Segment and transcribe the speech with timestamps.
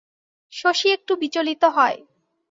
[0.53, 1.97] শশী একটু বিচলিত হয়।